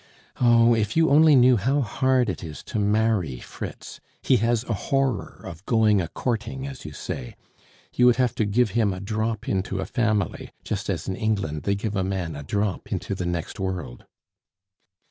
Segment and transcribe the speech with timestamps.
[0.39, 0.73] Oh!
[0.73, 3.99] if you only knew how hard it is to marry Fritz.
[4.23, 7.35] He has a horror of 'going a courting,' as you say;
[7.93, 11.65] you would have to give him a drop into a family, just as in England
[11.65, 14.05] they give a man a drop into the next world."